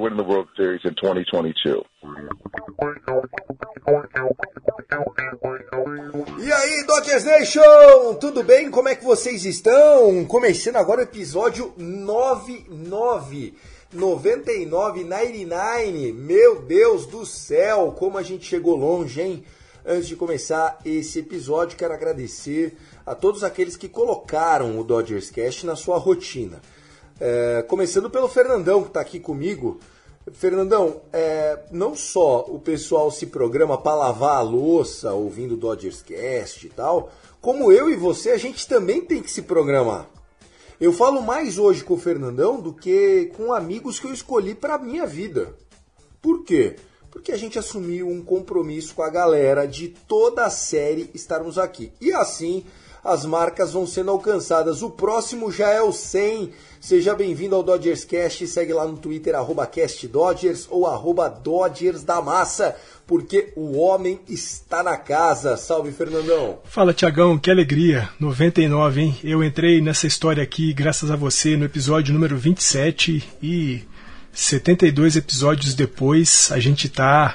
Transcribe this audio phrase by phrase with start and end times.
[0.00, 1.84] winning the World Series in 2022.
[6.38, 8.70] E aí, Dodgers Nation, tudo bem?
[8.70, 10.24] Como é que vocês estão?
[10.24, 13.54] Começando agora o episódio 99.
[13.92, 16.12] 99, 99.
[16.12, 19.44] Meu Deus do céu, como a gente chegou longe, hein?
[19.84, 25.66] Antes de começar esse episódio, quero agradecer a todos aqueles que colocaram o Dodgers Cast
[25.66, 26.60] na sua rotina.
[27.20, 29.78] É, começando pelo Fernandão, que está aqui comigo.
[30.32, 36.66] Fernandão, é, não só o pessoal se programa para lavar a louça ouvindo Dodgers Cast
[36.66, 40.08] e tal, como eu e você, a gente também tem que se programar.
[40.80, 44.78] Eu falo mais hoje com o Fernandão do que com amigos que eu escolhi para
[44.78, 45.54] minha vida.
[46.22, 46.76] Por quê?
[47.10, 51.92] Porque a gente assumiu um compromisso com a galera de toda a série estarmos aqui.
[52.00, 52.64] E assim
[53.04, 54.82] as marcas vão sendo alcançadas.
[54.82, 56.52] O próximo já é o 100.
[56.80, 58.46] Seja bem-vindo ao Dodgers Cast.
[58.46, 62.76] Segue lá no Twitter, arroba CastDodgers ou arroba Dodgers da Massa,
[63.06, 65.56] porque o homem está na casa.
[65.56, 66.58] Salve, Fernandão.
[66.64, 68.08] Fala, Tiagão, que alegria.
[68.18, 69.16] 99, hein?
[69.24, 73.82] Eu entrei nessa história aqui graças a você no episódio número 27 e
[74.32, 77.34] 72 episódios depois a gente tá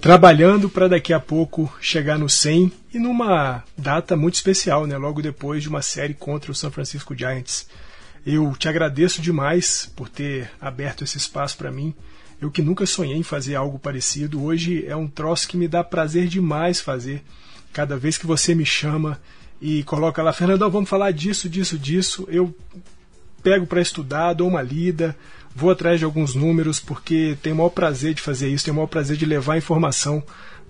[0.00, 4.96] trabalhando para daqui a pouco chegar no 100 e numa data muito especial, né?
[4.98, 7.66] Logo depois de uma série contra o San Francisco Giants.
[8.24, 11.94] Eu te agradeço demais por ter aberto esse espaço para mim.
[12.40, 15.82] Eu que nunca sonhei em fazer algo parecido, hoje é um troço que me dá
[15.82, 17.22] prazer demais fazer.
[17.72, 19.20] Cada vez que você me chama
[19.60, 22.54] e coloca lá, Fernandão, vamos falar disso, disso, disso, eu
[23.42, 25.16] pego para estudar, dou uma lida,
[25.54, 28.76] vou atrás de alguns números, porque tenho o maior prazer de fazer isso, tenho o
[28.76, 30.22] maior prazer de levar informação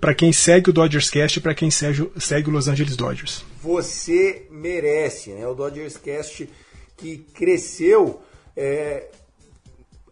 [0.03, 3.45] para quem segue o Dodgers Cast e para quem segue, o Los Angeles Dodgers.
[3.61, 5.47] Você merece, né?
[5.47, 6.49] O Dodgers Cast
[6.97, 8.21] que cresceu
[8.53, 9.07] é,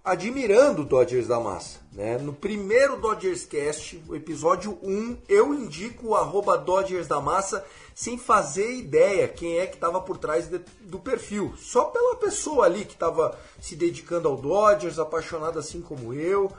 [0.02, 1.82] admirando o Dodgers da Massa.
[1.92, 2.18] Né?
[2.18, 7.62] No primeiro Dodgers Cast, o episódio 1, eu indico o arroba Dodgers da Massa
[7.94, 11.54] sem fazer ideia quem é que estava por trás de- do perfil.
[11.58, 16.50] Só pela pessoa ali que estava se dedicando ao Dodgers, apaixonada assim como eu.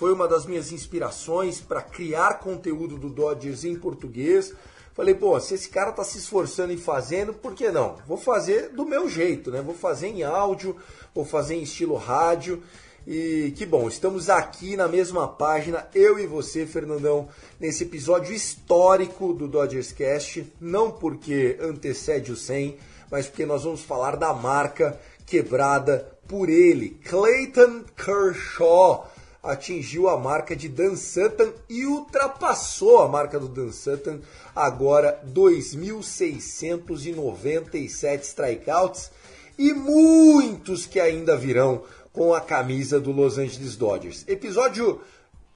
[0.00, 4.54] Foi uma das minhas inspirações para criar conteúdo do Dodgers em português.
[4.94, 7.98] Falei, pô, se esse cara tá se esforçando e fazendo, por que não?
[8.08, 9.60] Vou fazer do meu jeito, né?
[9.60, 10.74] Vou fazer em áudio,
[11.14, 12.62] vou fazer em estilo rádio.
[13.06, 17.28] E que bom, estamos aqui na mesma página, eu e você, Fernandão,
[17.60, 20.50] nesse episódio histórico do Dodgers Cast.
[20.58, 22.78] Não porque antecede o 100,
[23.10, 29.09] mas porque nós vamos falar da marca quebrada por ele, Clayton Kershaw
[29.42, 34.20] atingiu a marca de Dan Sutton e ultrapassou a marca do Dan Sutton,
[34.54, 39.10] agora 2.697 strikeouts
[39.58, 44.24] e muitos que ainda virão com a camisa do Los Angeles Dodgers.
[44.26, 45.00] Episódio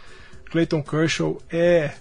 [0.50, 1.92] Clayton Kershaw é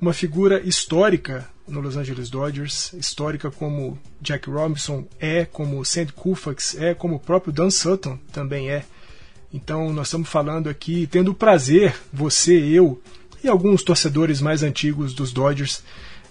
[0.00, 6.76] uma figura histórica no Los Angeles Dodgers, histórica como Jack Robinson é, como Sandy Koufax
[6.76, 8.84] é, como o próprio Dan Sutton também é.
[9.54, 13.00] Então nós estamos falando aqui, tendo o prazer, você, eu
[13.44, 15.84] e alguns torcedores mais antigos dos Dodgers,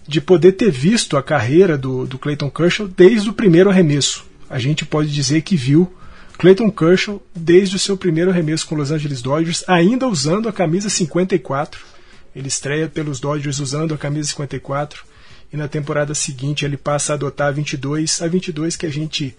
[0.07, 4.25] de poder ter visto a carreira do, do Clayton Kershaw desde o primeiro arremesso.
[4.49, 5.93] A gente pode dizer que viu
[6.37, 10.89] Clayton Kershaw desde o seu primeiro arremesso com Los Angeles Dodgers, ainda usando a camisa
[10.89, 11.81] 54.
[12.35, 15.03] Ele estreia pelos Dodgers usando a camisa 54
[15.51, 19.35] e na temporada seguinte ele passa a adotar a 22, a 22 que a gente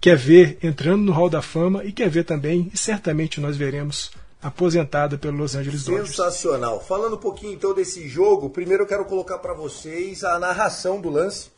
[0.00, 4.10] quer ver entrando no Hall da Fama e quer ver também, e certamente nós veremos,
[4.40, 6.10] aposentada pelo Los Angeles Dodgers.
[6.10, 6.80] Sensacional.
[6.80, 11.10] Falando um pouquinho então desse jogo, primeiro eu quero colocar para vocês a narração do
[11.10, 11.50] lance.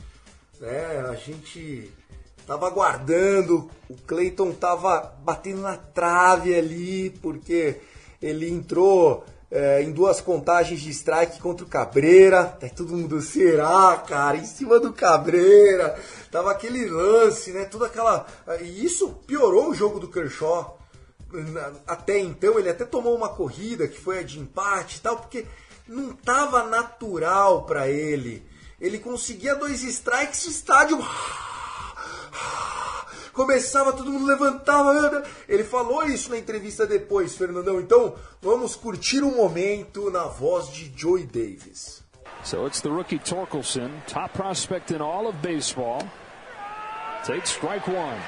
[0.59, 1.05] Né?
[1.09, 1.91] A gente
[2.47, 7.81] tava aguardando, o Clayton tava batendo na trave ali, porque
[8.21, 12.45] ele entrou é, em duas contagens de strike contra o Cabreira.
[12.45, 14.39] Tá todo mundo, será, cara?
[14.39, 15.99] Em cima do Cabreira.
[16.31, 17.65] Tava aquele lance, né?
[17.65, 18.27] Toda aquela.
[18.63, 20.80] E isso piorou o jogo do Kershaw.
[21.87, 25.47] Até então, ele até tomou uma corrida que foi a de empate e tal, porque
[25.87, 28.45] não tava natural para ele.
[28.81, 30.99] Ele conseguia dois strikes, o estádio
[33.33, 35.25] começava, todo mundo levantava.
[35.49, 37.81] Ele falou isso na entrevista depois, Fernandão.
[37.81, 42.03] Então, vamos curtir um momento na voz de Joey Davis.
[42.43, 46.01] So it's the rookie Torkelson, top prospect in all of baseball.
[47.23, 48.19] Takes strike one.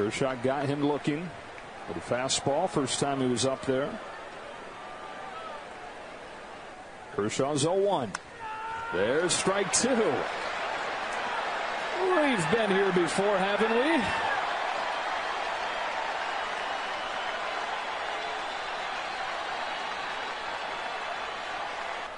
[0.00, 1.28] Kershaw got him looking
[1.90, 2.70] a fastball.
[2.70, 3.90] First time he was up there.
[7.14, 8.08] Kershaw's 0-1.
[8.94, 9.90] There's strike two.
[12.16, 14.02] We've been here before, haven't we?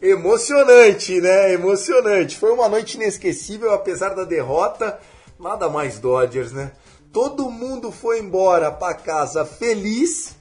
[0.00, 1.52] Emocionante, né?
[1.54, 2.36] Emocionante.
[2.36, 4.98] Foi uma noite inesquecível, apesar da derrota.
[5.40, 6.72] Nada mais Dodgers, né?
[7.12, 10.33] Todo mundo foi embora para casa feliz,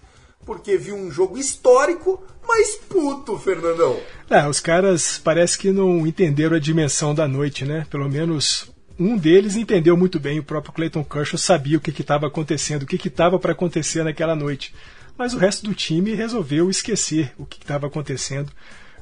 [0.45, 3.99] porque viu um jogo histórico, mas puto, Fernandão.
[4.29, 7.85] É, os caras parece que não entenderam a dimensão da noite, né?
[7.89, 12.27] Pelo menos um deles entendeu muito bem, o próprio Clayton Kershaw sabia o que estava
[12.27, 14.73] acontecendo, o que estava para acontecer naquela noite.
[15.17, 18.51] Mas o resto do time resolveu esquecer o que estava acontecendo.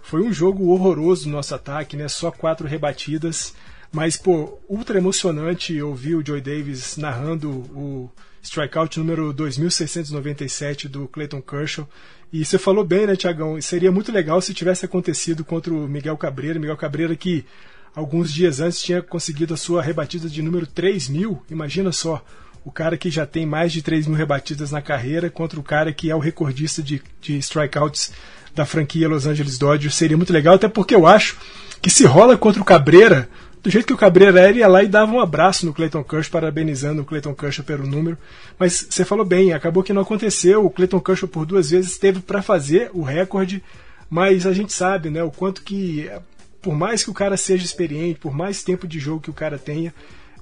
[0.02, 2.08] Foi um jogo horroroso do nosso ataque, né?
[2.08, 3.54] Só quatro rebatidas.
[3.92, 8.10] Mas, pô, ultra emocionante ouvir o Joy Davis narrando o
[8.42, 11.88] strikeout número 2697 do Clayton Kershaw.
[12.34, 13.60] E você falou bem, né, Tiagão?
[13.62, 16.60] Seria muito legal se tivesse acontecido contra o Miguel Cabreira.
[16.60, 17.46] Miguel Cabreira que
[17.96, 21.44] alguns dias antes tinha conseguido a sua rebatida de número 3 mil.
[21.50, 22.24] Imagina só,
[22.64, 25.92] o cara que já tem mais de 3 mil rebatidas na carreira contra o cara
[25.92, 28.12] que é o recordista de, de strikeouts
[28.56, 29.96] da franquia Los Angeles Dodgers.
[29.96, 31.38] Seria muito legal, até porque eu acho
[31.82, 33.28] que se rola contra o Cabreira,
[33.62, 36.04] do jeito que o Cabreira era, ele ia lá e dava um abraço no Clayton
[36.04, 38.18] Kershaw, parabenizando o Clayton Kershaw pelo número.
[38.58, 40.66] Mas você falou bem, acabou que não aconteceu.
[40.66, 43.64] O Clayton Kershaw por duas vezes teve para fazer o recorde,
[44.10, 46.10] mas a gente sabe, né, o quanto que
[46.62, 49.58] por mais que o cara seja experiente, por mais tempo de jogo que o cara
[49.58, 49.94] tenha,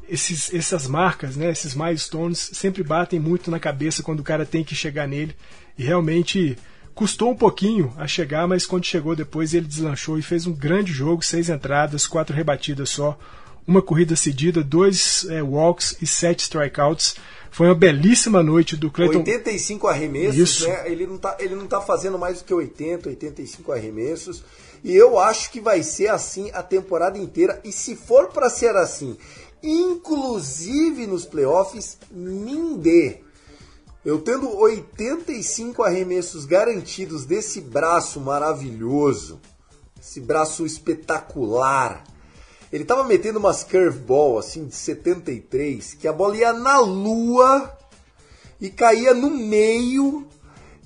[0.10, 4.64] esses, essas marcas, né, esses milestones sempre batem muito na cabeça quando o cara tem
[4.64, 5.36] que chegar nele.
[5.78, 6.58] E realmente
[7.00, 10.92] Custou um pouquinho a chegar, mas quando chegou depois ele deslanchou e fez um grande
[10.92, 13.18] jogo, seis entradas, quatro rebatidas só.
[13.66, 17.16] uma corrida cedida, dois é, walks e sete strikeouts.
[17.52, 19.20] Foi uma belíssima noite do Clayton.
[19.20, 20.68] 85 arremessos, Isso.
[20.68, 20.92] né?
[20.92, 24.44] Ele não, tá, ele não tá fazendo mais do que 80, 85 arremessos.
[24.84, 27.62] E eu acho que vai ser assim a temporada inteira.
[27.64, 29.16] E se for para ser assim,
[29.64, 33.22] inclusive nos playoffs, Nindê.
[34.06, 39.40] Eu tendo 85 arremessos garantidos desse braço maravilhoso,
[40.02, 42.04] esse braço espetacular.
[42.72, 47.78] Ele tava metendo umas curveball assim de 73, que a bola ia na lua
[48.62, 50.26] e caía no meio.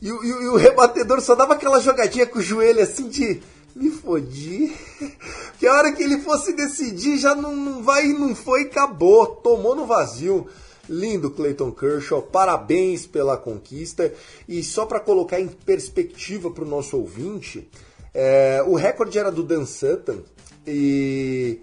[0.01, 3.41] E, o- e e o rebatedor só dava aquela jogadinha com o joelho assim de
[3.75, 4.73] me fodi.
[5.59, 9.27] Que a hora que ele fosse decidir já não, não vai, não foi, acabou.
[9.27, 10.45] Tomou no vazio.
[10.93, 14.13] Lindo Clayton Kershaw, parabéns pela conquista.
[14.47, 17.67] E só para colocar em perspectiva para o nosso ouvinte,
[18.13, 20.19] é, o recorde era do Dan Sutton
[20.67, 21.59] e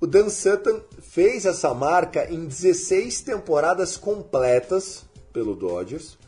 [0.00, 6.18] o Dan Sutton fez essa marca em 16 temporadas completas pelo Dodgers.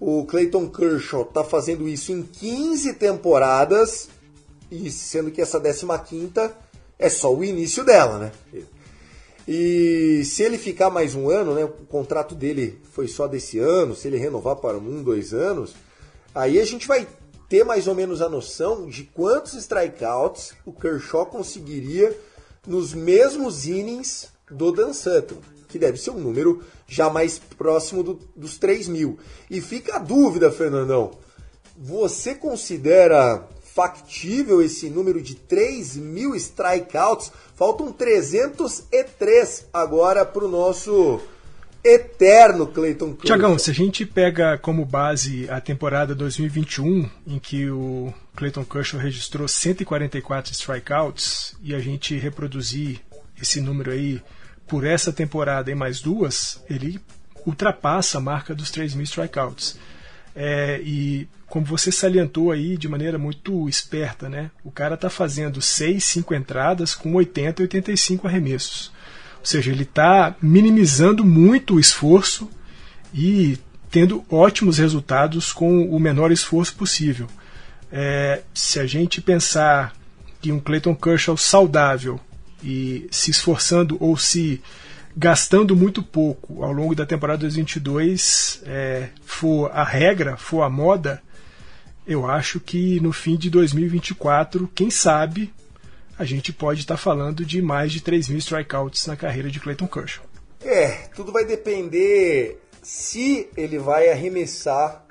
[0.00, 4.08] O Clayton Kershaw está fazendo isso em 15 temporadas,
[4.70, 6.50] e sendo que essa 15
[6.98, 8.32] é só o início dela, né?
[9.46, 11.64] E se ele ficar mais um ano, né?
[11.64, 15.74] O contrato dele foi só desse ano, se ele renovar para um, dois anos,
[16.34, 17.06] aí a gente vai
[17.48, 22.16] ter mais ou menos a noção de quantos strikeouts o Kershaw conseguiria
[22.66, 25.36] nos mesmos innings do Dan Sutton,
[25.68, 29.18] que deve ser um número já mais próximo do- dos 3 mil.
[29.50, 31.10] E fica a dúvida, Fernandão,
[31.76, 37.32] você considera factível esse número de 3 mil strikeouts?
[37.54, 41.20] Faltam 303 agora para o nosso
[41.84, 43.36] eterno Clayton Kershaw.
[43.36, 49.00] Tiagão, se a gente pega como base a temporada 2021, em que o Clayton Kershaw
[49.00, 53.00] registrou 144 strikeouts, e a gente reproduzir
[53.40, 54.22] esse número aí
[54.66, 57.00] por essa temporada em mais duas, ele
[57.44, 59.76] ultrapassa a marca dos 3 mil strikeouts.
[60.34, 64.50] É, e como você salientou aí de maneira muito esperta, né?
[64.64, 68.90] O cara está fazendo 6, 5 entradas com 80, 85 arremessos.
[69.38, 72.50] Ou seja, ele está minimizando muito o esforço
[73.12, 73.58] e
[73.90, 77.26] tendo ótimos resultados com o menor esforço possível.
[77.90, 79.92] É, se a gente pensar
[80.40, 82.18] que um Clayton Kershaw saudável
[82.64, 84.62] e se esforçando ou se
[85.16, 91.22] gastando muito pouco ao longo da temporada 2022 é, for a regra, for a moda,
[92.06, 95.52] eu acho que no fim de 2024, quem sabe,
[96.18, 99.86] a gente pode estar falando de mais de 3 mil strikeouts na carreira de Clayton
[99.86, 100.24] Kershaw.
[100.64, 105.04] É, tudo vai depender se ele vai arremessar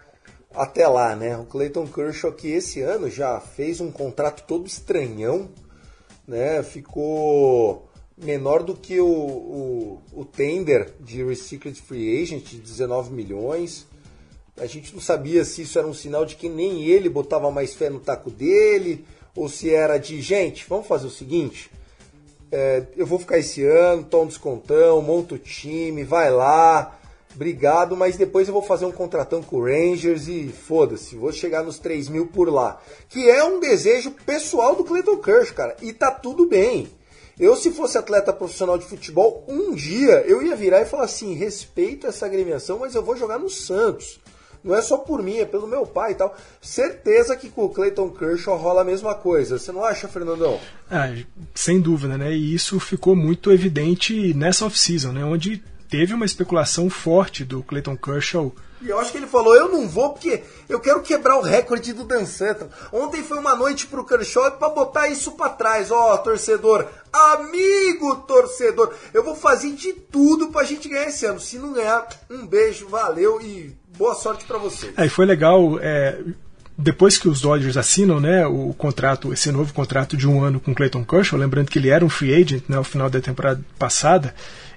[0.53, 1.37] até lá, né?
[1.37, 5.49] O Clayton Kershaw que esse ano já fez um contrato todo estranhão,
[6.27, 6.61] né?
[6.63, 7.90] Ficou
[8.21, 13.87] menor do que o, o, o tender de Restricted Free Agent de 19 milhões.
[14.57, 17.73] A gente não sabia se isso era um sinal de que nem ele botava mais
[17.73, 21.71] fé no taco dele, ou se era de, gente, vamos fazer o seguinte,
[22.51, 26.99] é, eu vou ficar esse ano, toma um descontão, monta o time, vai lá,
[27.33, 31.63] obrigado, mas depois eu vou fazer um contratão com o Rangers e foda-se, vou chegar
[31.63, 32.81] nos 3 mil por lá.
[33.09, 36.89] Que é um desejo pessoal do Clayton Kershaw, cara, e tá tudo bem.
[37.41, 41.33] Eu, se fosse atleta profissional de futebol, um dia eu ia virar e falar assim:
[41.33, 44.19] respeito essa agremiação, mas eu vou jogar no Santos.
[44.63, 46.37] Não é só por mim, é pelo meu pai e tal.
[46.61, 49.57] Certeza que com o Clayton Kershaw rola a mesma coisa.
[49.57, 50.59] Você não acha, Fernandão?
[50.87, 51.11] Ah,
[51.55, 52.31] sem dúvida, né?
[52.31, 55.25] E isso ficou muito evidente nessa off-season, né?
[55.25, 58.55] Onde teve uma especulação forte do Clayton Kershaw.
[58.81, 61.91] E eu acho que ele falou, eu não vou porque eu quero quebrar o recorde
[61.91, 62.69] do Dan Sutton.
[62.93, 65.91] Ontem foi uma noite pro Kershaw para botar isso para trás.
[65.91, 71.41] Ó, torcedor, amigo torcedor, eu vou fazer de tudo pra gente ganhar esse ano.
[71.41, 74.93] Se não ganhar, um beijo, valeu e boa sorte para você.
[74.95, 76.17] Aí foi legal, é,
[76.77, 80.73] depois que os Dodgers assinam né, o contrato, esse novo contrato de um ano com
[80.73, 84.33] Clayton Kershaw, lembrando que ele era um free agent né, ao final da temporada passada,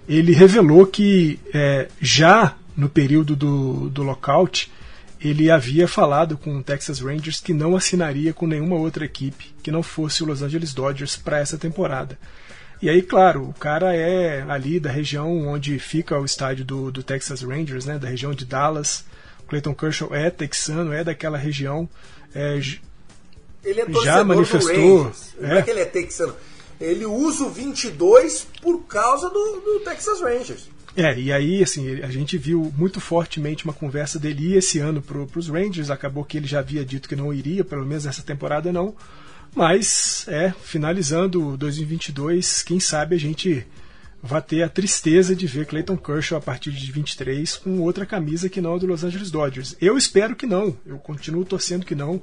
[0.09, 4.71] ele revelou que é, já no período do, do lockout,
[5.21, 9.71] ele havia falado com o Texas Rangers que não assinaria com nenhuma outra equipe que
[9.71, 12.19] não fosse o Los Angeles Dodgers para essa temporada.
[12.83, 17.03] E aí, claro, o cara é ali da região onde fica o estádio do, do
[17.03, 19.05] Texas Rangers, né, da região de Dallas.
[19.41, 21.89] O Clayton Kershaw é texano, é daquela região.
[22.35, 22.61] É,
[23.65, 24.75] ele é já manifestou.
[24.75, 25.35] do Rangers.
[25.41, 26.35] Não é que ele é texano.
[26.81, 30.69] Ele usa o 22 por causa do, do Texas Rangers.
[30.97, 35.03] É, e aí, assim, a gente viu muito fortemente uma conversa dele ir esse ano
[35.03, 35.91] para os Rangers.
[35.91, 38.95] Acabou que ele já havia dito que não iria, pelo menos nessa temporada não.
[39.55, 43.67] Mas, é, finalizando 2022, quem sabe a gente
[44.23, 48.49] vai ter a tristeza de ver Clayton Kershaw a partir de 23 com outra camisa
[48.49, 49.77] que não a do Los Angeles Dodgers.
[49.81, 52.23] Eu espero que não, eu continuo torcendo que não.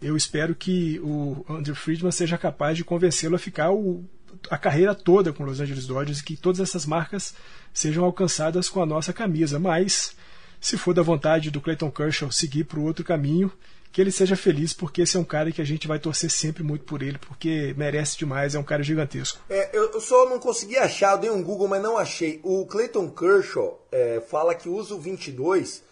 [0.00, 4.04] Eu espero que o Andrew Friedman seja capaz de convencê-lo a ficar o,
[4.50, 7.34] a carreira toda com Los Angeles Dodgers e que todas essas marcas
[7.72, 9.58] sejam alcançadas com a nossa camisa.
[9.58, 10.14] Mas,
[10.60, 13.52] se for da vontade do Clayton Kershaw seguir para o outro caminho,
[13.90, 16.62] que ele seja feliz, porque esse é um cara que a gente vai torcer sempre
[16.62, 19.40] muito por ele, porque merece demais, é um cara gigantesco.
[19.48, 22.38] É, eu só não consegui achar, eu dei um Google, mas não achei.
[22.42, 25.82] O Clayton Kershaw é, fala que usa o 22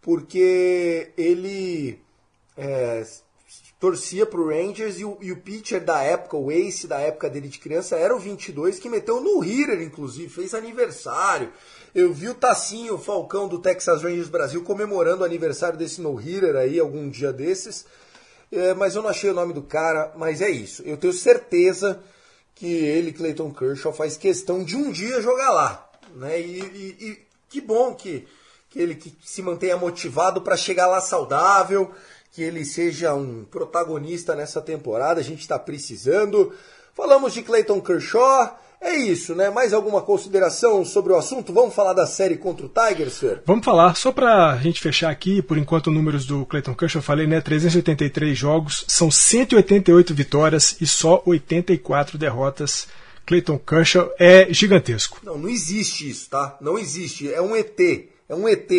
[0.00, 2.00] porque ele
[2.56, 3.04] é,
[3.80, 7.48] torcia pro Rangers e o, e o pitcher da época, o ace da época dele
[7.48, 11.50] de criança, era o 22, que meteu no hitter, inclusive, fez aniversário.
[11.94, 16.54] Eu vi o Tacinho, o Falcão do Texas Rangers Brasil, comemorando o aniversário desse no-hitter
[16.56, 17.86] aí, algum dia desses.
[18.52, 20.82] É, mas eu não achei o nome do cara, mas é isso.
[20.82, 22.02] Eu tenho certeza
[22.54, 25.90] que ele, Clayton Kershaw, faz questão de um dia jogar lá.
[26.14, 26.38] Né?
[26.38, 27.18] E, e, e
[27.48, 28.28] que bom que,
[28.68, 31.90] que ele que se mantenha motivado para chegar lá saudável,
[32.32, 35.20] que ele seja um protagonista nessa temporada.
[35.20, 36.52] A gente está precisando.
[36.94, 38.58] Falamos de Clayton Kershaw.
[38.80, 39.50] É isso, né?
[39.50, 41.52] Mais alguma consideração sobre o assunto?
[41.52, 43.42] Vamos falar da série contra o Tigers, Fer?
[43.44, 43.94] Vamos falar.
[43.94, 47.42] Só para a gente fechar aqui, por enquanto, números do Clayton Kershaw, eu falei, né?
[47.42, 52.88] 383 jogos, são 188 vitórias e só 84 derrotas.
[53.26, 55.20] Clayton Kershaw é gigantesco.
[55.22, 56.56] Não, não existe isso, tá?
[56.58, 57.30] Não existe.
[57.30, 57.78] É um ET.
[58.28, 58.70] É um ET.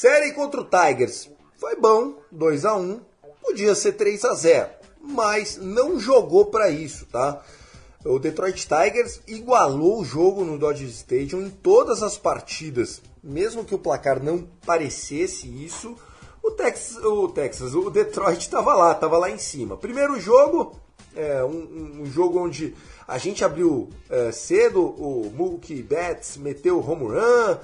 [0.00, 1.28] Série contra o Tigers.
[1.56, 3.00] Foi bom, 2 a 1
[3.42, 4.68] podia ser 3 a 0
[5.00, 7.42] mas não jogou para isso, tá?
[8.04, 13.74] O Detroit Tigers igualou o jogo no Dodger Stadium em todas as partidas, mesmo que
[13.74, 15.96] o placar não parecesse isso.
[16.44, 19.76] O Texas, o, Texas, o Detroit estava lá, estava lá em cima.
[19.76, 20.78] Primeiro jogo,
[21.16, 22.72] é, um, um, jogo onde
[23.08, 27.58] a gente abriu é, cedo, o Mookie Betts meteu o home run,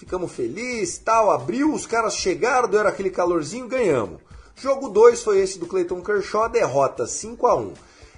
[0.00, 4.18] ficamos felizes, tal, abriu, os caras chegaram, deu aquele calorzinho, ganhamos.
[4.56, 7.74] Jogo 2 foi esse do Clayton Kershaw, derrota 5 a 1.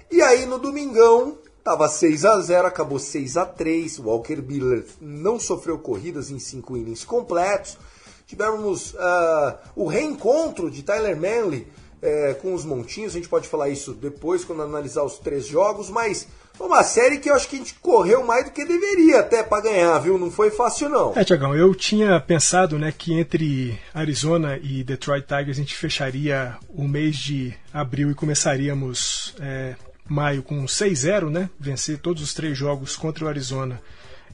[0.09, 3.99] E aí no domingão, tava 6 a 0, acabou 6 a 3.
[3.99, 7.77] Walker Buehler não sofreu corridas em 5 innings completos.
[8.25, 11.67] Tivemos uh, o reencontro de Tyler Manley
[12.03, 15.89] é, com os montinhos, a gente pode falar isso depois quando analisar os três jogos,
[15.89, 19.21] mas foi uma série que eu acho que a gente correu mais do que deveria
[19.21, 20.19] até para ganhar, viu?
[20.19, 21.13] Não foi fácil não.
[21.15, 26.57] É, Tiagão, eu tinha pensado né, que entre Arizona e Detroit Tigers a gente fecharia
[26.69, 29.75] o mês de abril e começaríamos é,
[30.07, 31.49] maio com 6-0, né?
[31.57, 33.81] Vencer todos os três jogos contra o Arizona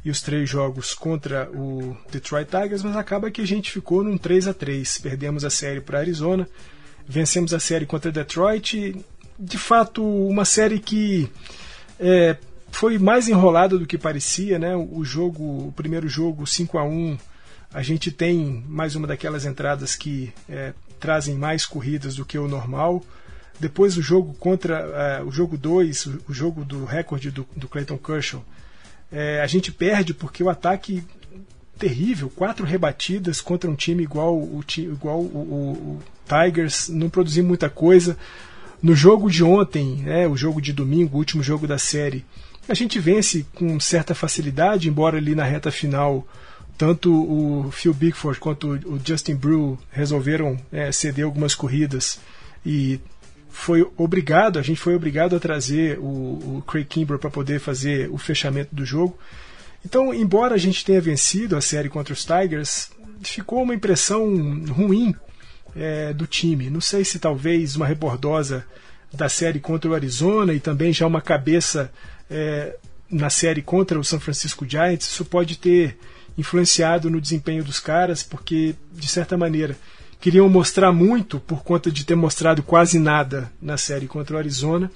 [0.03, 4.17] e os três jogos contra o Detroit Tigers, mas acaba que a gente ficou num
[4.17, 6.49] 3 a 3 Perdemos a série para Arizona
[7.09, 8.95] vencemos a série contra Detroit.
[9.37, 11.27] De fato, uma série que
[11.99, 12.37] é,
[12.71, 14.75] foi mais enrolada do que parecia, né?
[14.75, 17.17] O jogo, o primeiro jogo 5 a 1
[17.73, 22.47] a gente tem mais uma daquelas entradas que é, trazem mais corridas do que o
[22.47, 23.03] normal.
[23.59, 27.67] Depois o jogo contra uh, o jogo 2, o, o, jogo do recorde do, do
[27.67, 28.43] Clayton Kershaw,
[29.11, 31.03] é, a gente perde porque o ataque
[31.79, 37.43] terrível, quatro rebatidas contra um time igual o, igual o, o, o Tigers, não produziu
[37.43, 38.17] muita coisa.
[38.81, 42.25] No jogo de ontem, né, o jogo de domingo, o último jogo da série,
[42.67, 46.27] a gente vence com certa facilidade, embora ali na reta final
[46.79, 52.21] tanto o Phil Bigford quanto o Justin Brew resolveram é, ceder algumas corridas
[52.65, 53.01] e
[53.49, 58.09] foi obrigado, a gente foi obrigado a trazer o, o Craig Kimber para poder fazer
[58.09, 59.17] o fechamento do jogo.
[59.85, 64.27] Então, embora a gente tenha vencido a série contra os Tigers, ficou uma impressão
[64.69, 65.15] ruim
[65.75, 66.69] é, do time.
[66.69, 68.65] Não sei se talvez uma rebordosa
[69.13, 71.91] da série contra o Arizona e também já uma cabeça
[72.29, 72.75] é,
[73.09, 75.97] na série contra o San Francisco Giants, isso pode ter
[76.37, 79.75] influenciado no desempenho dos caras, porque, de certa maneira,
[80.21, 84.91] queriam mostrar muito por conta de ter mostrado quase nada na série contra o Arizona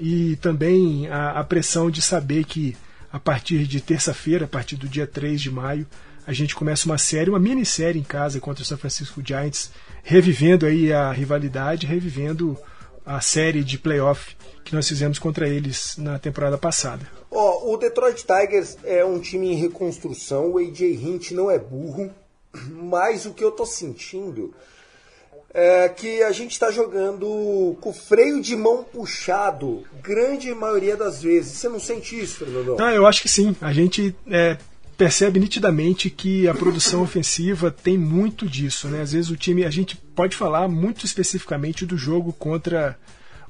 [0.00, 2.76] e também a, a pressão de saber que
[3.12, 5.86] a partir de terça-feira, a partir do dia 3 de maio,
[6.26, 9.70] a gente começa uma série, uma minissérie em casa contra o San Francisco Giants,
[10.02, 12.56] revivendo aí a rivalidade, revivendo
[13.04, 17.06] a série de playoff que nós fizemos contra eles na temporada passada.
[17.30, 22.10] Oh, o Detroit Tigers é um time em reconstrução, o AJ Hint não é burro,
[22.70, 24.54] mas o que eu tô sentindo
[25.54, 31.22] é que a gente está jogando com o freio de mão puxado, grande maioria das
[31.22, 31.58] vezes.
[31.58, 32.76] Você não sente isso, Fernando?
[32.80, 33.54] Ah, eu acho que sim.
[33.60, 34.56] A gente é,
[34.96, 39.02] percebe nitidamente que a produção ofensiva tem muito disso, né?
[39.02, 42.96] Às vezes o time, a gente pode falar muito especificamente do jogo contra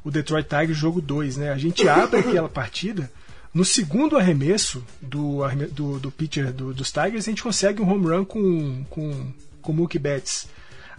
[0.04, 1.52] o Detroit Tigers, jogo 2, né?
[1.52, 3.10] A gente abre aquela partida
[3.54, 8.06] no segundo arremesso do, do, do pitcher do, dos Tigers, a gente consegue um home
[8.06, 10.48] run com, com, com Mookie Betts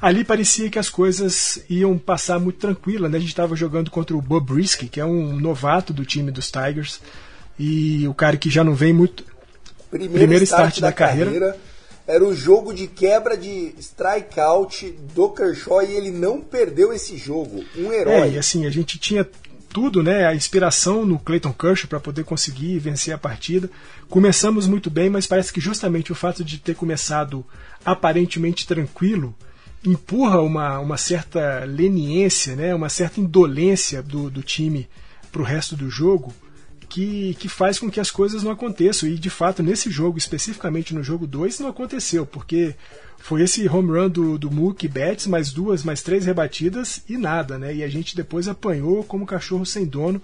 [0.02, 3.18] ali parecia que as coisas iam passar muito tranquila, né?
[3.18, 6.52] A gente estava jogando contra o Bob Brisky, que é um novato do time dos
[6.52, 7.00] Tigers,
[7.58, 9.24] e o cara que já não vem muito.
[9.90, 11.32] Primeiro, Primeiro start, start da, da carreira.
[11.32, 11.58] carreira.
[12.06, 17.64] Era o jogo de quebra de strikeout do Kershaw e ele não perdeu esse jogo.
[17.78, 18.14] Um herói.
[18.14, 19.26] É, e assim, a gente tinha
[19.70, 20.26] tudo, né?
[20.26, 23.70] A inspiração no Clayton Kershaw para poder conseguir vencer a partida.
[24.10, 27.46] Começamos muito bem, mas parece que justamente o fato de ter começado
[27.86, 29.34] aparentemente tranquilo
[29.86, 34.88] empurra uma, uma certa leniência, né, uma certa indolência do, do time
[35.32, 36.34] para o resto do jogo,
[36.88, 39.10] que, que faz com que as coisas não aconteçam.
[39.10, 42.76] E de fato, nesse jogo, especificamente no jogo 2, não aconteceu, porque
[43.18, 47.58] foi esse home run do, do Mookie Betts, mais duas, mais três rebatidas e nada,
[47.58, 47.74] né?
[47.74, 50.22] E a gente depois apanhou como cachorro sem dono,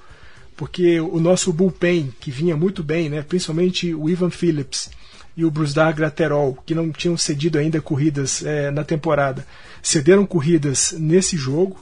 [0.55, 3.21] porque o nosso bullpen, que vinha muito bem, né?
[3.21, 4.91] principalmente o Ivan Phillips,
[5.39, 9.47] e o Brusdar Graterol, que não tinham cedido ainda corridas é, na temporada,
[9.81, 11.79] cederam corridas nesse jogo.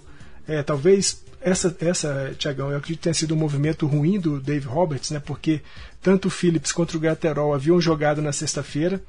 [0.48, 4.67] É, talvez essa, essa Tiagão, eu acredito que tenha sido um movimento ruim do Dave
[4.67, 5.62] Roberts, né, porque
[6.04, 9.02] tanto o Phillips quanto o Graterol haviam jogado na sexta-feira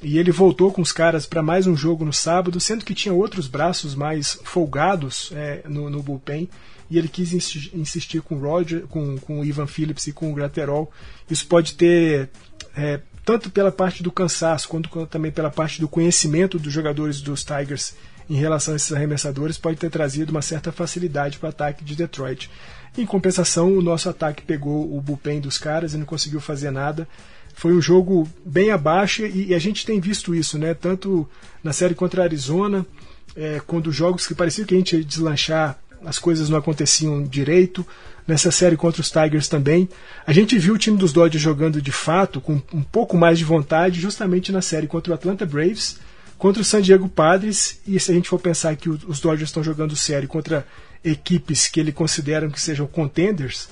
[0.00, 3.12] e ele voltou com os caras para mais um jogo no sábado, sendo que tinha
[3.12, 6.48] outros braços mais folgados é, no, no bullpen
[6.88, 7.32] e ele quis
[7.74, 10.88] insistir com o Roger, com, com o Ivan Phillips e com o Graterol.
[11.28, 12.30] Isso pode ter
[12.76, 17.44] é, tanto pela parte do cansaço quanto, também pela parte do conhecimento dos jogadores dos
[17.44, 17.92] Tigers
[18.26, 21.94] em relação a esses arremessadores, pode ter trazido uma certa facilidade para o ataque de
[21.94, 22.50] Detroit.
[22.96, 27.06] Em compensação, o nosso ataque pegou o bullpen dos caras e não conseguiu fazer nada.
[27.52, 30.72] Foi um jogo bem abaixo e, e a gente tem visto isso, né?
[30.72, 31.28] Tanto
[31.62, 32.86] na série contra a Arizona,
[33.36, 37.86] é, quando jogos que parecia que a gente ia deslanchar, as coisas não aconteciam direito
[38.26, 39.88] nessa série contra os Tigers também.
[40.26, 43.44] A gente viu o time dos Dodgers jogando de fato, com um pouco mais de
[43.44, 45.98] vontade, justamente na série contra o Atlanta Braves,
[46.36, 47.80] contra o San Diego Padres.
[47.86, 50.66] E se a gente for pensar que os Dodgers estão jogando série contra
[51.02, 53.68] equipes que ele consideram que sejam contenders,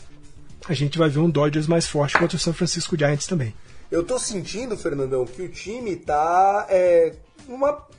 [0.69, 3.55] a gente vai ver um Dodgers mais forte contra o San Francisco Giants também.
[3.91, 7.15] Eu tô sentindo, Fernandão, que o time tá é,
[7.47, 7.96] numa, é,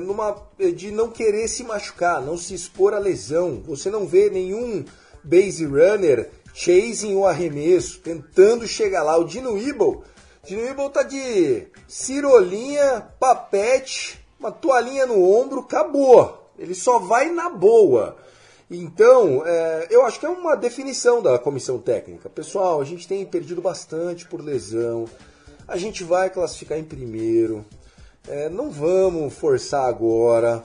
[0.00, 0.36] numa
[0.76, 3.62] de não querer se machucar, não se expor à lesão.
[3.66, 4.84] Você não vê nenhum
[5.22, 9.16] base runner, chasing o arremesso, tentando chegar lá.
[9.16, 10.00] O Dino Weeble,
[10.44, 16.50] Dino tá de cirolinha, papete, uma toalhinha no ombro, acabou.
[16.58, 18.16] Ele só vai na boa.
[18.70, 22.28] Então, é, eu acho que é uma definição da comissão técnica.
[22.28, 25.06] Pessoal, a gente tem perdido bastante por lesão.
[25.66, 27.64] A gente vai classificar em primeiro.
[28.28, 30.62] É, não vamos forçar agora.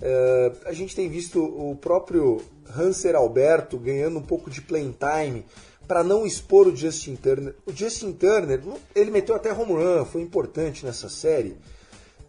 [0.00, 2.40] É, a gente tem visto o próprio
[2.74, 5.44] Hanser Alberto ganhando um pouco de playing time
[5.86, 7.54] para não expor o Justin Turner.
[7.66, 8.62] O Justin Turner,
[8.94, 11.56] ele meteu até home run, foi importante nessa série.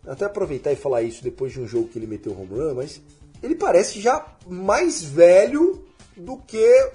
[0.06, 3.02] Até aproveitar e falar isso depois de um jogo que ele meteu home run, mas
[3.42, 5.82] ele parece já mais velho
[6.18, 6.92] do que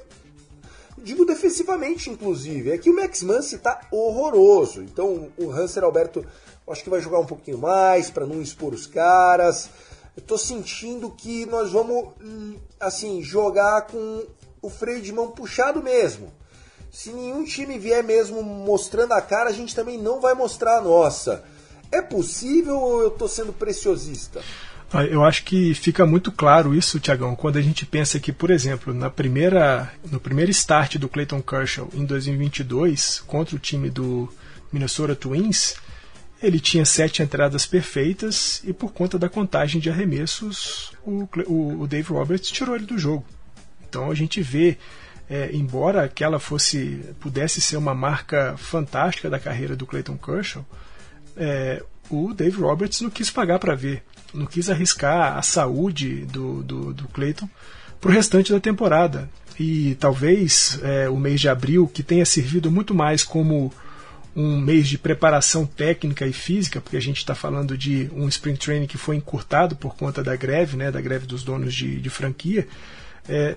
[1.02, 2.70] digo defensivamente, inclusive.
[2.70, 4.82] É que o Max Muncy está horroroso.
[4.82, 6.24] Então o Hanser Alberto
[6.70, 9.70] acho que vai jogar um pouquinho mais para não expor os caras
[10.18, 12.08] eu tô sentindo que nós vamos
[12.80, 14.26] assim jogar com
[14.60, 16.32] o freio de mão puxado mesmo.
[16.90, 20.80] Se nenhum time vier mesmo mostrando a cara, a gente também não vai mostrar a
[20.80, 21.44] nossa.
[21.92, 24.42] É possível ou eu tô sendo preciosista?
[24.92, 28.50] Ah, eu acho que fica muito claro isso, Tiagão, quando a gente pensa que, por
[28.50, 34.28] exemplo, na primeira, no primeiro start do Clayton Kershaw em 2022 contra o time do
[34.72, 35.76] Minnesota Twins,
[36.42, 41.86] ele tinha sete entradas perfeitas e por conta da contagem de arremessos, o, o, o
[41.86, 43.24] Dave Roberts tirou ele do jogo.
[43.88, 44.78] Então a gente vê,
[45.28, 50.64] é, embora aquela fosse pudesse ser uma marca fantástica da carreira do Clayton Kershaw,
[51.36, 56.62] é, o Dave Roberts não quis pagar para ver, não quis arriscar a saúde do,
[56.62, 57.48] do, do Clayton
[58.00, 59.28] para o restante da temporada.
[59.58, 63.72] E talvez é, o mês de abril, que tenha servido muito mais como
[64.40, 68.54] um mês de preparação técnica e física, porque a gente está falando de um spring
[68.54, 72.08] training que foi encurtado por conta da greve, né, da greve dos donos de, de
[72.08, 72.68] franquia.
[73.28, 73.56] É,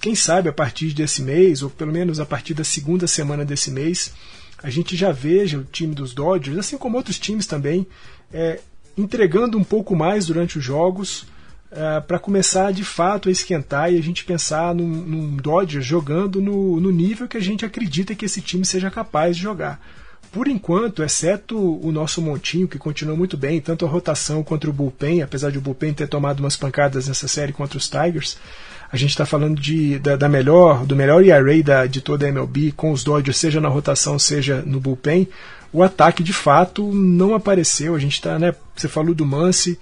[0.00, 3.70] quem sabe a partir desse mês, ou pelo menos a partir da segunda semana desse
[3.70, 4.14] mês,
[4.62, 7.86] a gente já veja o time dos Dodgers, assim como outros times também,
[8.32, 8.60] é,
[8.96, 11.26] entregando um pouco mais durante os jogos,
[11.72, 16.40] uh, para começar de fato a esquentar e a gente pensar num, num Dodgers jogando
[16.40, 19.78] no, no nível que a gente acredita que esse time seja capaz de jogar.
[20.36, 24.72] Por enquanto, exceto o nosso montinho, que continua muito bem, tanto a rotação contra o
[24.72, 28.36] bullpen, apesar de o bullpen ter tomado umas pancadas nessa série contra os Tigers,
[28.92, 32.28] a gente está falando de, da, da, melhor, do melhor ERA da, de toda a
[32.28, 35.26] MLB, com os Dodgers, seja na rotação, seja no bullpen.
[35.72, 37.94] O ataque, de fato, não apareceu.
[37.94, 38.54] A gente está, né?
[38.76, 39.78] Você falou do Mance,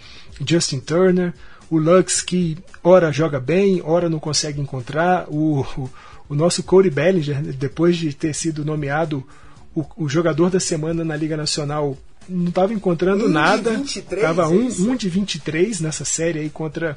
[0.47, 1.35] Justin Turner,
[1.69, 5.27] o Lux, que ora joga bem, ora não consegue encontrar.
[5.27, 5.90] O, o,
[6.29, 9.27] o nosso Corey Bellinger, depois de ter sido nomeado
[9.75, 11.97] o, o jogador da semana na Liga Nacional
[12.29, 13.73] não estava encontrando um nada.
[13.85, 16.97] Estava um, é um de 23 nessa série aí contra.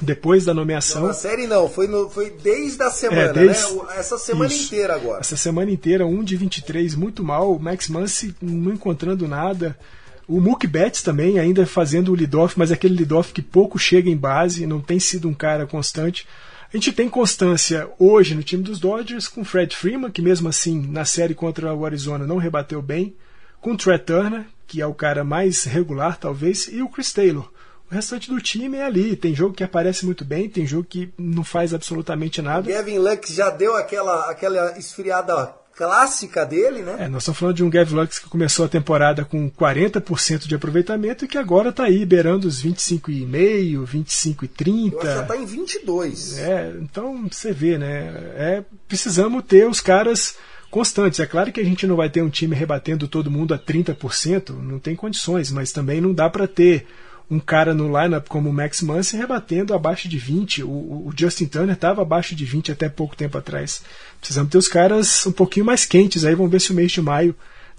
[0.00, 1.02] Depois da nomeação.
[1.02, 3.82] Não, na série não, foi, no, foi desde a semana, é, desde, né?
[3.96, 5.20] Essa semana isso, inteira agora.
[5.20, 7.54] Essa semana inteira, um de 23, muito mal.
[7.54, 9.78] O Max Muncy não encontrando nada.
[10.26, 14.16] O Mookie Betts também, ainda fazendo o lead-off, mas aquele lead-off que pouco chega em
[14.16, 16.26] base, não tem sido um cara constante.
[16.72, 20.80] A gente tem constância hoje no time dos Dodgers com Fred Freeman, que mesmo assim
[20.80, 23.14] na série contra o Arizona não rebateu bem,
[23.60, 27.52] com Trey Turner, que é o cara mais regular talvez, e o Chris Taylor.
[27.90, 29.14] O restante do time é ali.
[29.14, 32.66] Tem jogo que aparece muito bem, tem jogo que não faz absolutamente nada.
[32.66, 36.96] O Gavin Lux já deu aquela, aquela esfriada clássica dele, né?
[37.00, 40.54] É, nós estamos falando de um Gavin Lux que começou a temporada com 40% de
[40.54, 44.92] aproveitamento e que agora está aí beirando os 25,5, 25,30.
[44.92, 46.38] Eu acho que já está em 22.
[46.38, 48.12] É, então você vê, né?
[48.36, 50.36] É, precisamos ter os caras
[50.70, 51.20] constantes.
[51.20, 54.50] É claro que a gente não vai ter um time rebatendo todo mundo a 30%,
[54.50, 56.86] não tem condições, mas também não dá para ter
[57.30, 60.62] um cara no lineup como o Max Muncy rebatendo abaixo de 20.
[60.62, 63.82] O, o Justin Turner estava abaixo de 20 até pouco tempo atrás.
[64.18, 66.34] Precisamos ter os caras um pouquinho mais quentes aí.
[66.34, 67.34] Vamos ver se o mês de maio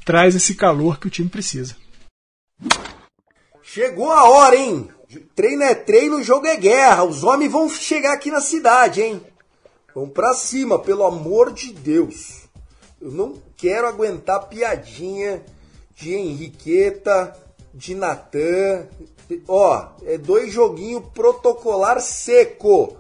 [0.06, 1.76] traz esse calor que o time precisa.
[3.62, 4.90] Chegou a hora, hein?
[5.36, 7.04] Treino é treino, jogo é guerra.
[7.04, 9.22] Os homens vão chegar aqui na cidade, hein?
[9.94, 12.44] Vamos pra cima, pelo amor de Deus.
[13.00, 15.44] Eu não quero aguentar piadinha
[15.96, 17.36] de Henriqueta,
[17.74, 18.88] de Natan,
[19.48, 22.98] Ó, é dois joguinhos protocolar seco.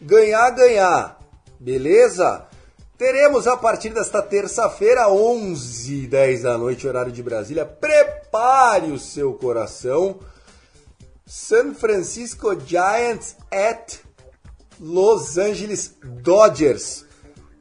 [0.00, 1.20] Ganhar, ganhar.
[1.58, 2.46] Beleza?
[2.96, 7.64] Teremos a partir desta terça-feira, 11 h 10 da noite, horário de Brasília.
[7.64, 10.18] Prepare o seu coração.
[11.24, 13.98] San Francisco Giants at
[14.80, 17.04] Los Angeles Dodgers.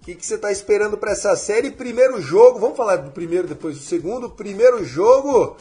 [0.01, 1.69] O que, que você está esperando para essa série?
[1.69, 4.29] Primeiro jogo, vamos falar do primeiro, depois do segundo.
[4.29, 5.57] Primeiro jogo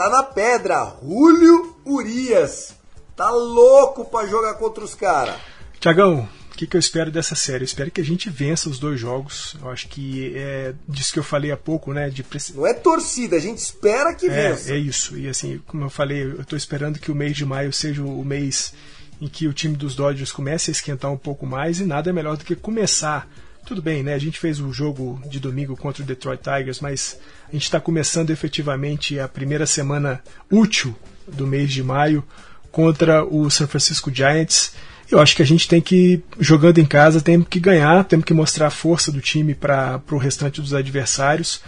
[0.00, 0.94] tá na pedra.
[1.02, 2.74] Julio Urias.
[3.14, 5.36] Tá louco pra jogar contra os caras.
[5.78, 7.64] Tiagão, o que, que, eu espero dessa série?
[7.64, 9.56] Eu espero que a gente vença os dois jogos.
[9.60, 12.08] Eu acho que é disso que eu falei há pouco, né?
[12.08, 14.72] De Não é torcida, a gente espera que é, vença.
[14.72, 15.18] É isso.
[15.18, 18.24] E assim, como eu falei, eu estou esperando que o mês de maio seja o
[18.24, 18.72] mês
[19.20, 22.12] em que o time dos Dodgers comece a esquentar um pouco mais e nada é
[22.12, 23.28] melhor do que começar.
[23.70, 24.14] Tudo bem, né?
[24.14, 27.16] A gente fez o jogo de domingo contra o Detroit Tigers, mas
[27.48, 30.92] a gente está começando efetivamente a primeira semana útil
[31.28, 32.24] do mês de maio
[32.72, 34.72] contra o San Francisco Giants.
[35.08, 38.34] Eu acho que a gente tem que, jogando em casa, tem que ganhar, temos que
[38.34, 41.60] mostrar a força do time para o restante dos adversários.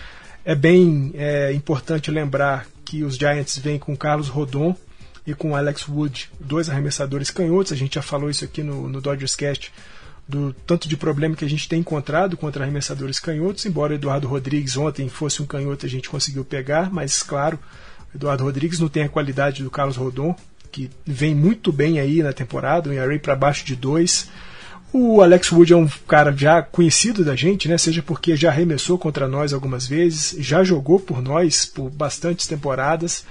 [0.45, 4.75] É bem é, importante lembrar que os Giants vêm com Carlos Rodon
[5.25, 7.71] e com Alex Wood, dois arremessadores canhotos.
[7.71, 9.73] A gente já falou isso aqui no, no Dodgers Cast
[10.29, 14.77] do tanto de problema que a gente tem encontrado contra arremessadores canhotos, embora Eduardo Rodrigues
[14.77, 17.59] ontem fosse um canhoto a gente conseguiu pegar, mas claro,
[18.15, 20.35] Eduardo Rodrigues não tem a qualidade do Carlos Rodon,
[20.71, 24.31] que vem muito bem aí na temporada, um ERA para baixo de 2.
[24.93, 27.79] O Alex Wood é um cara já conhecido da gente, né?
[27.79, 33.25] Seja porque já arremessou contra nós algumas vezes, já jogou por nós por bastantes temporadas.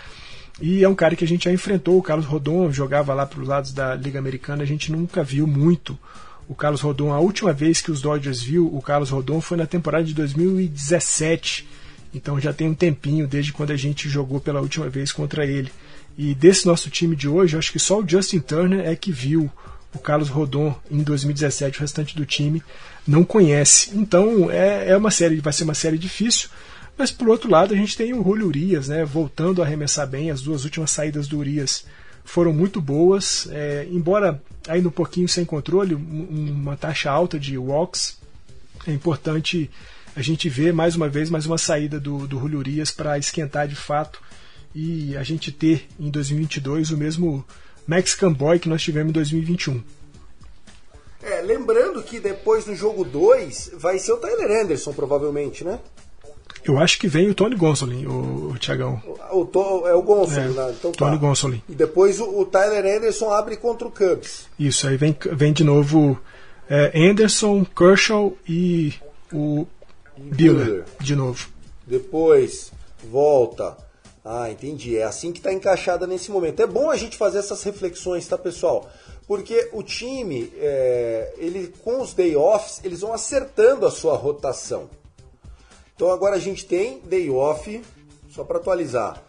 [0.60, 1.98] E é um cara que a gente já enfrentou.
[1.98, 5.46] O Carlos Rodon jogava lá para os lados da Liga Americana, a gente nunca viu
[5.46, 5.98] muito
[6.48, 7.14] o Carlos Rodon.
[7.14, 11.68] A última vez que os Dodgers viu o Carlos Rodon foi na temporada de 2017.
[12.14, 15.72] Então já tem um tempinho desde quando a gente jogou pela última vez contra ele.
[16.18, 19.50] E desse nosso time de hoje, acho que só o Justin Turner é que viu
[19.94, 21.78] o Carlos Rodon em 2017.
[21.78, 22.62] O restante do time
[23.08, 23.92] não conhece.
[23.96, 26.50] Então é, é uma série, vai ser uma série difícil.
[26.98, 30.30] Mas por outro lado, a gente tem o Julio Urias, né, voltando a arremessar bem.
[30.30, 31.86] As duas últimas saídas do Urias
[32.24, 38.18] foram muito boas, é, embora ainda um pouquinho sem controle, uma taxa alta de walks.
[38.88, 39.70] É importante
[40.16, 43.68] a gente ver mais uma vez mais uma saída do, do Julio Urias para esquentar
[43.68, 44.22] de fato
[44.74, 47.46] e a gente ter em 2022 o mesmo
[47.86, 49.84] Max Camboy que nós tivemos em 2021.
[51.24, 55.80] É, lembrando que depois do jogo 2 vai ser o Tyler Anderson, provavelmente, né?
[56.64, 59.02] Eu acho que vem o Tony Gonsolin, o, o Thiagão.
[59.32, 60.76] O, to, é o Gonsolin, É, né?
[60.78, 60.98] Então tá.
[61.06, 61.62] Tony Gonsolin.
[61.68, 64.48] E depois o, o Tyler Anderson abre contra o Cubs.
[64.60, 66.20] Isso, aí vem, vem de novo
[66.70, 68.94] é, Anderson, Kershaw e
[69.34, 69.66] o
[70.18, 70.86] Buehler Buehler.
[71.00, 71.50] de novo.
[71.86, 72.72] Depois
[73.10, 73.76] volta.
[74.24, 74.98] Ah, entendi.
[74.98, 76.62] É assim que está encaixada nesse momento.
[76.62, 78.88] É bom a gente fazer essas reflexões, tá, pessoal?
[79.28, 84.90] Porque o time, é, ele com os day offs, eles vão acertando a sua rotação.
[86.02, 87.80] Então agora a gente tem day off,
[88.32, 89.22] só para atualizar.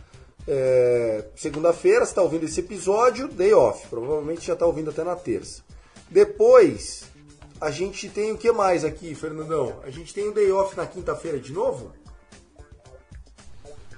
[0.49, 3.87] É, Segunda-feira, está ouvindo esse episódio, day off.
[3.89, 5.63] Provavelmente já está ouvindo até na terça.
[6.09, 7.05] Depois,
[7.61, 9.81] a gente tem o que mais aqui, Fernandão?
[9.85, 11.93] A gente tem o day off na quinta-feira de novo?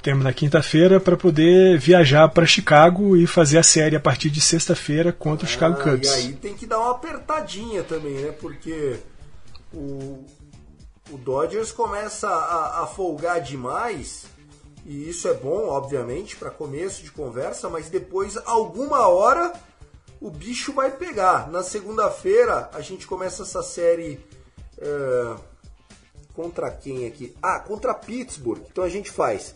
[0.03, 4.41] Temos na quinta-feira para poder viajar para Chicago e fazer a série a partir de
[4.41, 6.11] sexta-feira contra o Chicago Ah, Cubs.
[6.11, 8.33] E aí tem que dar uma apertadinha também, né?
[8.33, 8.97] Porque
[9.73, 10.25] o,
[11.11, 14.27] o Dodgers começa a, a folgar demais.
[14.85, 19.53] E isso é bom, obviamente, para começo de conversa, mas depois, alguma hora,
[20.21, 21.51] o bicho vai pegar.
[21.51, 24.25] Na segunda-feira, a gente começa essa série.
[24.79, 25.37] é,
[26.35, 27.35] contra quem aqui?
[27.41, 28.63] Ah, contra Pittsburgh.
[28.71, 29.55] Então a gente faz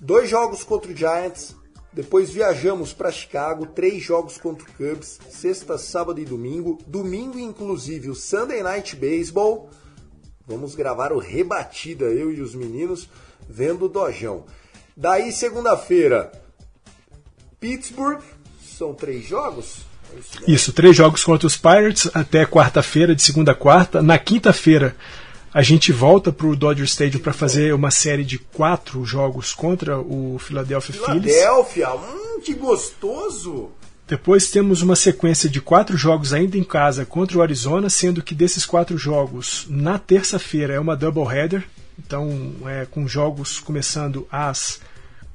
[0.00, 1.54] dois jogos contra o Giants,
[1.92, 6.78] depois viajamos para Chicago, três jogos contra o Cubs, sexta, sábado e domingo.
[6.86, 9.70] Domingo, inclusive, o Sunday Night Baseball.
[10.50, 13.08] Vamos gravar o Rebatida, eu e os meninos,
[13.48, 14.42] vendo o Dojão.
[14.96, 16.32] Daí, segunda-feira,
[17.60, 18.20] Pittsburgh.
[18.60, 19.82] São três jogos?
[20.12, 24.02] É isso três jogos contra os Pirates até quarta-feira, de segunda a quarta.
[24.02, 24.96] Na quinta-feira,
[25.54, 30.00] a gente volta para o Dodger Stadium para fazer uma série de quatro jogos contra
[30.00, 31.32] o Philadelphia Phillies.
[31.32, 33.70] Filadélfia, hum, que gostoso!
[34.10, 38.34] Depois temos uma sequência de quatro jogos ainda em casa contra o Arizona, sendo que
[38.34, 41.62] desses quatro jogos, na terça-feira é uma doubleheader.
[41.96, 42.28] Então,
[42.66, 44.80] é, com jogos começando às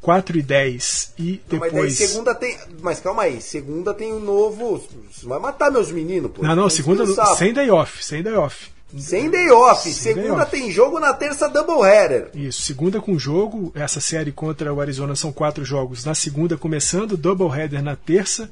[0.01, 1.95] 4 e 10 e Mas daí depois.
[1.95, 2.57] segunda tem.
[2.81, 4.83] Mas calma aí, segunda tem um novo.
[5.09, 6.43] Você vai matar meus meninos, pô.
[6.43, 7.05] Não, não, segunda
[7.38, 8.74] sem day off, sem day off.
[8.97, 9.84] Sem day off.
[9.84, 10.51] Sem segunda day off.
[10.51, 12.29] tem jogo na terça doubleheader.
[12.34, 16.05] Isso, segunda com jogo, essa série contra o Arizona são quatro jogos.
[16.05, 18.49] Na segunda começando, doubleheader na terça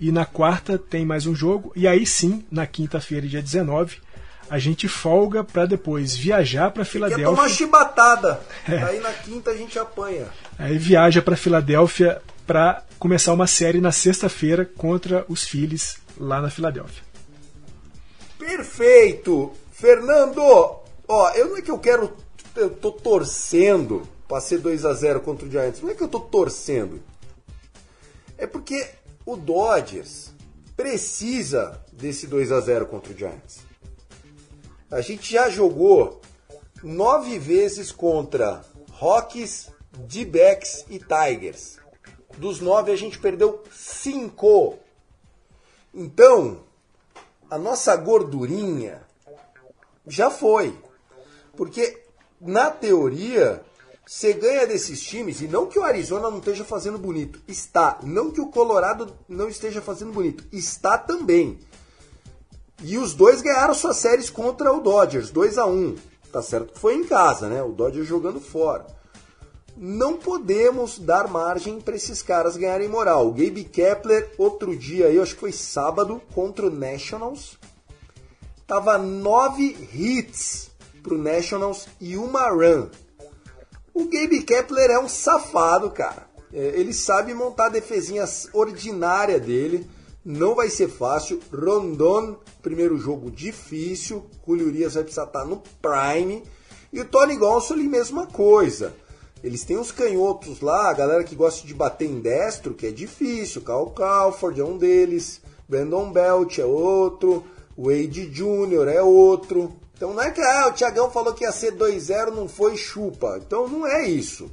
[0.00, 1.72] e na quarta tem mais um jogo.
[1.76, 3.98] E aí sim, na quinta-feira, dia 19,
[4.48, 7.48] a gente folga para depois viajar para Quer tomar Filadélfia.
[7.48, 8.40] chibatada.
[8.68, 8.82] É.
[8.82, 10.26] Aí na quinta a gente apanha.
[10.58, 16.48] Aí viaja para Filadélfia para começar uma série na sexta-feira contra os Phillies lá na
[16.50, 17.02] Filadélfia.
[18.38, 19.52] Perfeito!
[19.82, 20.40] Fernando,
[21.08, 22.16] ó, eu não é que eu quero.
[22.54, 25.82] Eu tô torcendo pra ser 2 a 0 contra o Giants.
[25.82, 27.02] Não é que eu tô torcendo.
[28.38, 28.88] É porque
[29.26, 30.30] o Dodgers
[30.76, 33.58] precisa desse 2 a 0 contra o Giants.
[34.88, 36.20] A gente já jogou
[36.80, 39.68] nove vezes contra Rockies,
[39.98, 41.80] D-backs e Tigers.
[42.38, 44.78] Dos nove a gente perdeu cinco.
[45.92, 46.60] Então,
[47.50, 49.10] a nossa gordurinha
[50.06, 50.76] já foi.
[51.56, 52.02] Porque,
[52.40, 53.62] na teoria,
[54.06, 57.98] você ganha desses times, e não que o Arizona não esteja fazendo bonito, está.
[58.02, 61.58] Não que o Colorado não esteja fazendo bonito, está também.
[62.82, 65.96] E os dois ganharam suas séries contra o Dodgers, 2 a 1
[66.32, 67.62] Tá certo que foi em casa, né?
[67.62, 68.86] O Dodgers jogando fora.
[69.76, 73.28] Não podemos dar margem para esses caras ganharem moral.
[73.28, 77.58] O Gabe Kepler, outro dia, eu acho que foi sábado, contra o Nationals,
[78.72, 80.70] tava nove hits
[81.02, 82.88] pro Nationals e uma run.
[83.92, 86.26] O Gabe Kepler é um safado, cara.
[86.50, 89.86] É, Ele sabe montar a defesinha ordinária dele.
[90.24, 91.38] Não vai ser fácil.
[91.52, 94.24] Rondon, primeiro jogo difícil.
[94.46, 96.42] Julio Urias vai precisar estar no prime.
[96.90, 98.94] E o Tony Gonsolin, mesma coisa.
[99.44, 102.90] Eles têm os canhotos lá, a galera que gosta de bater em destro, que é
[102.90, 103.60] difícil.
[103.60, 105.42] Cal Calford é um deles.
[105.68, 107.44] Brandon Belt é outro.
[107.76, 108.88] Wade Jr.
[108.88, 109.76] é outro.
[109.96, 113.40] Então não é que ah, o Thiagão falou que ia ser 2-0, não foi chupa.
[113.44, 114.50] Então não é isso.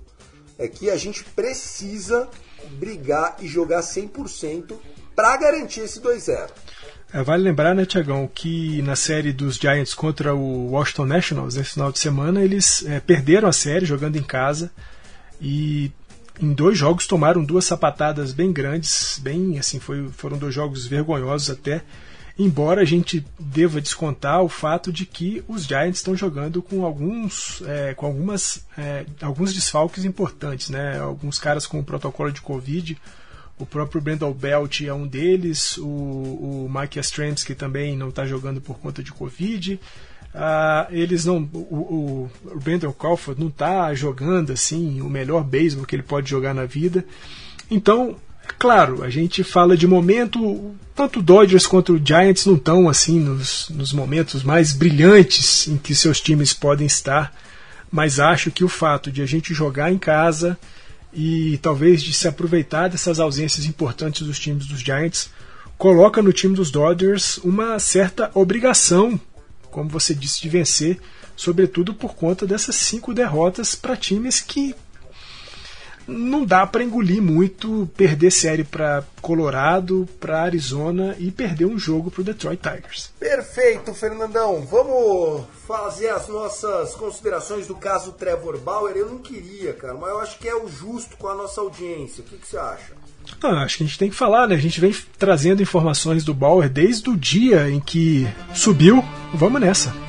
[0.58, 2.28] É que a gente precisa
[2.72, 4.76] brigar e jogar 100%
[5.16, 6.50] para garantir esse 2-0.
[7.12, 11.72] É, vale lembrar, né, Tiagão, que na série dos Giants contra o Washington Nationals, nesse
[11.72, 14.72] final de semana, eles é, perderam a série jogando em casa
[15.42, 15.92] e
[16.40, 21.50] em dois jogos tomaram duas sapatadas bem grandes, bem assim, foi, foram dois jogos vergonhosos
[21.50, 21.84] até.
[22.42, 27.62] Embora a gente deva descontar o fato de que os Giants estão jogando com alguns,
[27.68, 30.98] é, com algumas, é, alguns desfalques importantes, né?
[30.98, 32.98] Alguns caras com protocolo de Covid,
[33.58, 38.62] o próprio Brandon Belt é um deles, o, o Mike Yastrzemski também não está jogando
[38.62, 39.78] por conta de Covid.
[40.34, 41.40] Ah, eles não.
[41.52, 46.54] O, o, o Crawford não está jogando assim o melhor beisebol que ele pode jogar
[46.54, 47.04] na vida.
[47.70, 48.16] Então,
[48.58, 50.76] claro, a gente fala de momento.
[50.96, 55.78] Tanto o Dodgers quanto o Giants não estão assim nos, nos momentos mais brilhantes em
[55.78, 57.34] que seus times podem estar.
[57.92, 60.58] Mas acho que o fato de a gente jogar em casa
[61.14, 65.30] e talvez de se aproveitar dessas ausências importantes dos times dos Giants
[65.78, 69.20] coloca no time dos Dodgers uma certa obrigação
[69.70, 71.00] como você disse, de vencer,
[71.36, 74.76] sobretudo por conta dessas cinco derrotas para times que
[76.10, 82.10] não dá para engolir muito, perder série para Colorado, para Arizona e perder um jogo
[82.10, 83.12] para o Detroit Tigers.
[83.20, 84.62] Perfeito, Fernandão.
[84.62, 88.96] Vamos fazer as nossas considerações do caso Trevor Bauer.
[88.96, 92.24] Eu não queria, cara, mas eu acho que é o justo com a nossa audiência.
[92.24, 92.94] O que, que você acha?
[93.44, 94.56] Ah, acho que a gente tem que falar, né?
[94.56, 99.04] A gente vem trazendo informações do Bauer desde o dia em que subiu.
[99.34, 100.09] Vamos nessa.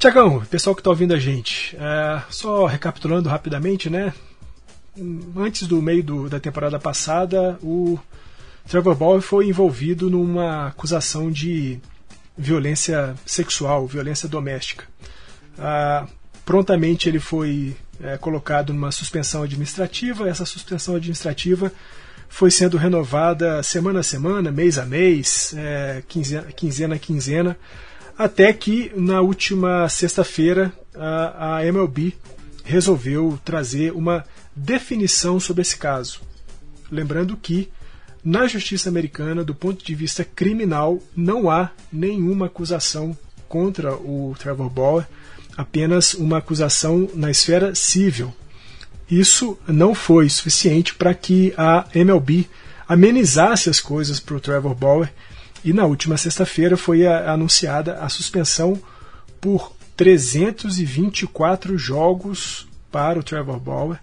[0.00, 4.14] Tiagão, pessoal que está ouvindo a gente, é, só recapitulando rapidamente, né?
[5.36, 7.98] Antes do meio do, da temporada passada, o
[8.66, 11.78] Trevor Bauer foi envolvido numa acusação de
[12.34, 14.86] violência sexual, violência doméstica.
[15.58, 16.06] Ah,
[16.46, 20.26] prontamente ele foi é, colocado numa suspensão administrativa.
[20.26, 21.70] Essa suspensão administrativa
[22.26, 27.58] foi sendo renovada semana a semana, mês a mês, é, quinzena, quinzena a quinzena,
[28.20, 32.12] até que na última sexta-feira a, MLB
[32.62, 36.20] resolveu trazer uma definição sobre esse caso.
[36.90, 37.70] Lembrando que
[38.22, 43.16] na justiça americana, do ponto de vista criminal, não há nenhuma acusação
[43.48, 45.06] contra o Trevor Bauer
[45.56, 48.34] apenas uma acusação na esfera civil.
[49.10, 52.46] Isso não foi suficiente para que a MLB
[52.86, 55.10] amenizasse as coisas para o Trevor Bauer
[55.64, 58.80] e na última sexta-feira foi anunciada a suspensão
[59.40, 63.98] por 324 jogos para o Trevor Bauer.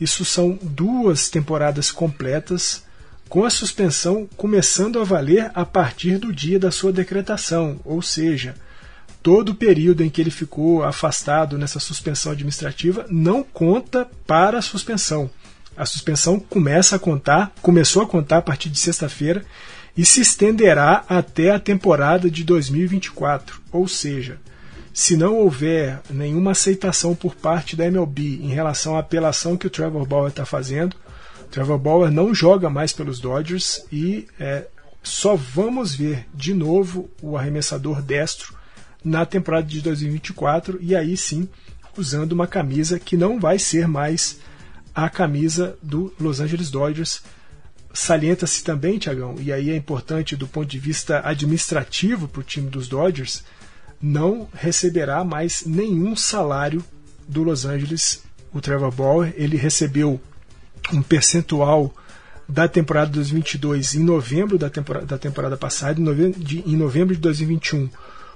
[0.00, 2.84] Isso são duas temporadas completas,
[3.28, 8.54] com a suspensão começando a valer a partir do dia da sua decretação, ou seja,
[9.22, 14.62] todo o período em que ele ficou afastado nessa suspensão administrativa não conta para a
[14.62, 15.30] suspensão.
[15.76, 19.44] A suspensão começa a contar, começou a contar a partir de sexta-feira
[19.96, 23.60] e se estenderá até a temporada de 2024.
[23.72, 24.38] Ou seja,
[24.92, 29.70] se não houver nenhuma aceitação por parte da MLB em relação à apelação que o
[29.70, 30.96] Trevor Bauer está fazendo,
[31.50, 34.66] Trevor Bauer não joga mais pelos Dodgers e é,
[35.02, 38.54] só vamos ver de novo o arremessador destro
[39.04, 41.48] na temporada de 2024 e aí sim
[41.96, 44.38] usando uma camisa que não vai ser mais
[44.94, 47.22] a camisa do Los Angeles Dodgers.
[47.92, 52.70] Salienta-se também, Tiagão, e aí é importante do ponto de vista administrativo para o time
[52.70, 53.42] dos Dodgers,
[54.00, 56.84] não receberá mais nenhum salário
[57.26, 58.22] do Los Angeles.
[58.52, 60.20] O Trevor Bauer ele recebeu
[60.92, 61.94] um percentual
[62.48, 67.14] da temporada 2022 em novembro da temporada, da temporada passada, em novembro de, em novembro
[67.14, 67.88] de 2021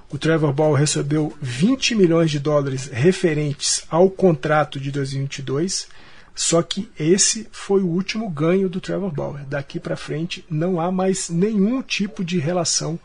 [0.09, 5.87] o Trevor Bauer recebeu 20 milhões de dólares referentes ao contrato de 2022,
[6.35, 9.45] só que esse foi o último ganho do Trevor Bauer.
[9.45, 12.99] Daqui para frente não há mais nenhum tipo de relação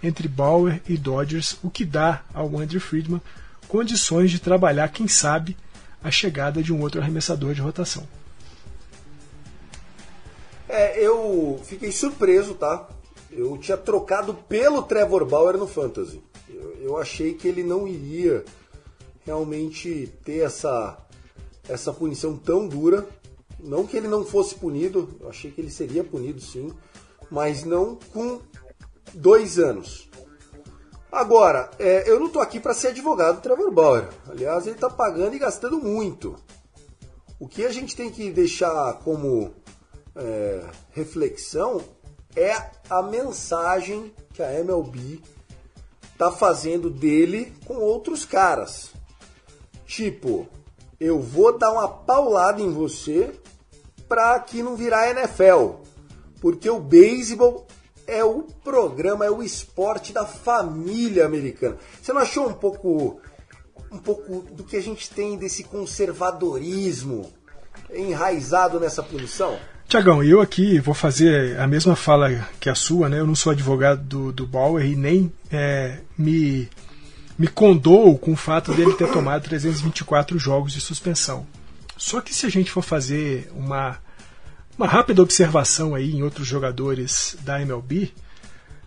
[0.00, 3.20] entre Bauer e Dodgers, o que dá ao Andrew Friedman
[3.66, 5.56] condições de trabalhar, quem sabe,
[6.02, 8.06] a chegada de um outro arremessador de rotação.
[10.68, 12.88] É, eu fiquei surpreso, tá?
[13.32, 16.22] Eu tinha trocado pelo Trevor Bauer no Fantasy.
[16.48, 18.44] Eu, eu achei que ele não iria
[19.24, 20.96] realmente ter essa,
[21.68, 23.06] essa punição tão dura.
[23.58, 26.72] Não que ele não fosse punido, eu achei que ele seria punido sim,
[27.30, 28.40] mas não com
[29.14, 30.08] dois anos.
[31.10, 34.08] Agora, é, eu não estou aqui para ser advogado do Trevor Bauer.
[34.28, 36.36] Aliás, ele está pagando e gastando muito.
[37.38, 39.54] O que a gente tem que deixar como
[40.14, 41.80] é, reflexão
[42.34, 42.52] é
[42.90, 45.22] a mensagem que a MLB
[46.18, 48.90] tá fazendo dele com outros caras.
[49.86, 50.46] Tipo,
[51.00, 53.32] eu vou dar uma paulada em você
[54.08, 55.80] pra aqui não virar NFL.
[56.40, 57.66] Porque o beisebol
[58.06, 61.76] é o programa, é o esporte da família americana.
[62.00, 63.20] Você não achou um pouco
[63.90, 67.30] um pouco do que a gente tem desse conservadorismo
[67.92, 69.58] enraizado nessa punição?
[69.88, 72.28] Tiagão, eu aqui vou fazer a mesma fala
[72.58, 73.20] que a sua, né?
[73.20, 76.68] Eu não sou advogado do, do Bauer e nem é, me,
[77.38, 81.46] me condoo com o fato dele ter tomado 324 jogos de suspensão.
[81.96, 83.98] Só que se a gente for fazer uma
[84.78, 88.12] Uma rápida observação aí em outros jogadores da MLB.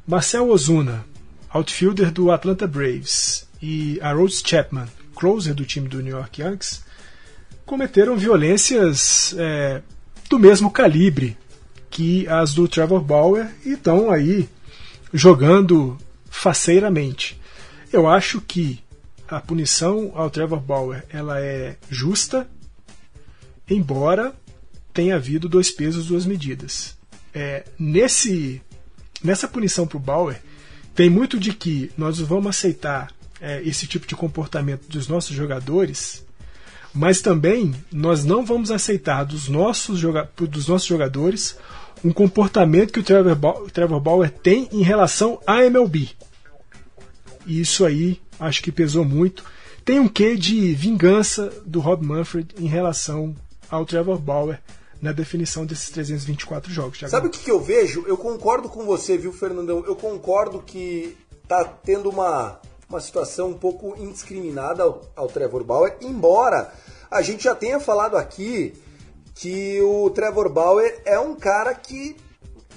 [0.05, 1.03] Marcel Ozuna,
[1.49, 6.83] outfielder do Atlanta Braves, e Rose Chapman, closer do time do New York Yankees,
[7.65, 9.81] cometeram violências é,
[10.29, 11.37] do mesmo calibre
[11.89, 14.47] que as do Trevor Bauer e estão aí
[15.13, 15.97] jogando
[16.29, 17.38] faceiramente.
[17.91, 18.83] Eu acho que
[19.27, 22.47] a punição ao Trevor Bauer ela é justa,
[23.69, 24.33] embora
[24.93, 26.97] tenha havido dois pesos, duas medidas.
[27.33, 28.61] É, nesse,
[29.23, 30.41] nessa punição para o Bauer,
[30.93, 33.11] tem muito de que nós vamos aceitar
[33.41, 36.25] é, esse tipo de comportamento dos nossos jogadores,
[36.93, 41.57] mas também nós não vamos aceitar dos nossos, joga dos nossos jogadores
[42.03, 46.09] um comportamento que o Trevor, Bauer, Trevor Bauer tem em relação à MLB.
[47.49, 49.43] E isso aí acho que pesou muito.
[49.83, 53.35] Tem um quê de vingança do Rob Manfred em relação
[53.71, 54.61] ao Trevor Bauer
[55.01, 56.99] na definição desses 324 jogos.
[56.99, 57.11] Thiago.
[57.11, 58.03] Sabe o que, eu vejo?
[58.05, 59.83] Eu concordo com você, viu, Fernandão?
[59.87, 65.97] Eu concordo que tá tendo uma, uma situação um pouco indiscriminada ao, ao Trevor Bauer,
[66.01, 66.71] embora
[67.09, 68.75] a gente já tenha falado aqui
[69.33, 72.15] que o Trevor Bauer é um cara que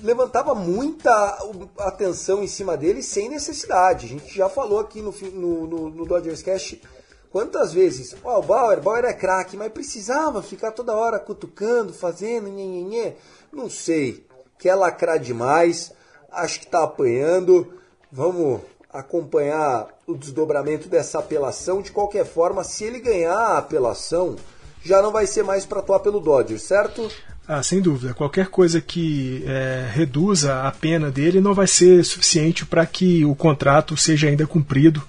[0.03, 1.39] levantava muita
[1.79, 4.07] atenção em cima dele sem necessidade.
[4.07, 6.83] A gente já falou aqui no, no, no, no Dodgers Cast
[7.31, 8.15] quantas vezes.
[8.25, 13.15] Ó, oh, o Bauer, Bauer é craque, mas precisava ficar toda hora cutucando, fazendo, nhenhenhê.
[13.53, 14.27] Não sei.
[14.59, 15.93] Quer lacrar demais.
[16.31, 17.73] Acho que tá apanhando.
[18.11, 18.61] Vamos
[18.93, 21.81] acompanhar o desdobramento dessa apelação.
[21.81, 24.37] De qualquer forma, se ele ganhar a apelação,
[24.83, 27.09] já não vai ser mais para atuar pelo Dodgers, certo?
[27.55, 28.15] Ah, sem dúvida.
[28.15, 33.35] Qualquer coisa que é, reduza a pena dele não vai ser suficiente para que o
[33.35, 35.03] contrato seja ainda cumprido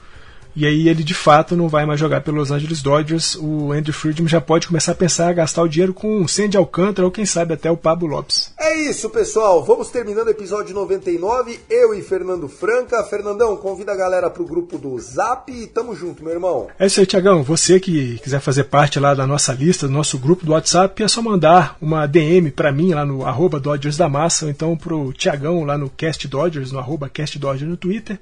[0.55, 3.35] e aí ele de fato não vai mais jogar pelo Los Angeles Dodgers.
[3.35, 6.57] O Andrew Friedman já pode começar a pensar a gastar o dinheiro com o Sandy
[6.57, 8.51] Alcântara ou quem sabe até o Pablo Lopes.
[8.59, 9.63] É isso, pessoal.
[9.63, 11.59] Vamos terminando o episódio 99.
[11.69, 13.03] Eu e Fernando Franca.
[13.03, 16.67] Fernandão, convida a galera pro grupo do Zap e tamo junto, meu irmão.
[16.77, 17.43] É isso aí, Tiagão.
[17.43, 21.07] Você que quiser fazer parte lá da nossa lista, do nosso grupo do WhatsApp, é
[21.07, 25.11] só mandar uma DM para mim lá no arroba Dodgers da Massa ou então pro
[25.13, 28.19] Tiagão lá no Cast Dodgers, no arroba Cast Dodgers no Twitter.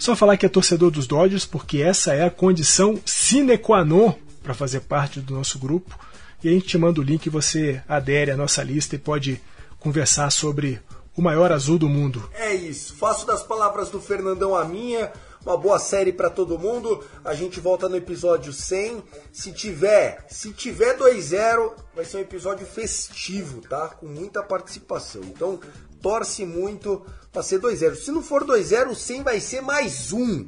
[0.00, 4.14] Só falar que é torcedor dos Dodgers, porque essa é a condição sine qua non
[4.42, 5.94] para fazer parte do nosso grupo.
[6.42, 9.38] E a gente te manda o link e você adere à nossa lista e pode
[9.78, 10.80] conversar sobre
[11.14, 12.30] o maior azul do mundo.
[12.32, 12.94] É isso.
[12.94, 15.12] Faço das palavras do Fernandão a minha.
[15.44, 17.04] Uma boa série para todo mundo.
[17.22, 19.02] A gente volta no episódio 100.
[19.30, 23.88] Se tiver, se tiver 2-0, vai ser um episódio festivo, tá?
[23.88, 25.20] Com muita participação.
[25.24, 25.60] Então,
[26.00, 27.94] torce muito para ser 2-0.
[27.94, 30.46] Se não for 2-0, o 100 vai ser mais um.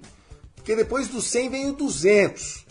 [0.57, 2.67] Porque depois do 100 vem o 200.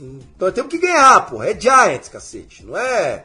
[0.00, 1.42] Então temos que ganhar, pô.
[1.42, 2.64] É Giants, cacete.
[2.64, 3.24] Não é,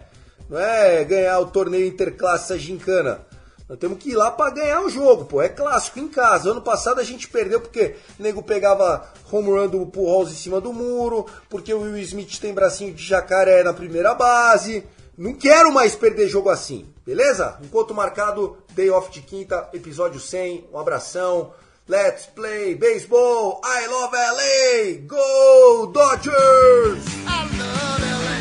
[0.49, 3.25] não é ganhar o torneio interclasse gincana.
[3.67, 5.41] Nós temos que ir lá para ganhar o jogo, pô.
[5.41, 6.51] É clássico em casa.
[6.51, 10.59] Ano passado a gente perdeu porque o nego pegava home run do Pujols em cima
[10.59, 14.83] do muro, porque o Will Smith tem bracinho de jacaré na primeira base.
[15.16, 17.59] Não quero mais perder jogo assim, beleza?
[17.64, 20.70] Enquanto marcado, Day Off de quinta, episódio 100.
[20.74, 21.53] Um abração.
[21.88, 23.61] Let's play baseball.
[23.64, 25.05] I love LA.
[25.05, 27.05] Go Dodgers!
[27.28, 28.39] I love LA.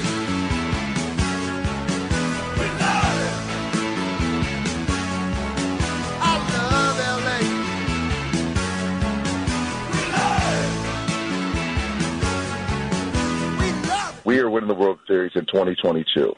[2.56, 3.34] We love it.
[6.22, 7.40] I love LA.
[9.90, 10.00] We
[13.86, 14.24] love it.
[14.24, 16.32] We are winning the World Series in 2022.